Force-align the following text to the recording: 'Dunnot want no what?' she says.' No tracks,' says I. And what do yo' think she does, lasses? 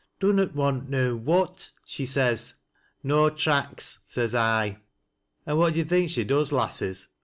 'Dunnot 0.19 0.55
want 0.55 0.89
no 0.89 1.15
what?' 1.15 1.73
she 1.85 2.07
says.' 2.07 2.55
No 3.11 3.29
tracks,' 3.29 3.99
says 4.03 4.33
I. 4.33 4.79
And 5.45 5.59
what 5.59 5.73
do 5.75 5.79
yo' 5.81 5.85
think 5.85 6.09
she 6.09 6.23
does, 6.23 6.51
lasses? 6.51 7.09